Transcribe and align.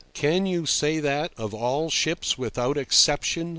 "Can 0.15 0.47
you 0.47 0.65
say 0.65 0.99
that 0.99 1.31
of 1.37 1.53
all 1.53 1.91
ships 1.91 2.35
without 2.35 2.75
exception?" 2.75 3.49